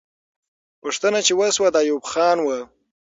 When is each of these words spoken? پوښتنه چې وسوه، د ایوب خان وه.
پوښتنه 0.81 1.19
چې 1.27 1.33
وسوه، 1.39 1.69
د 1.71 1.75
ایوب 1.85 2.03
خان 2.11 2.37
وه. 2.41 2.59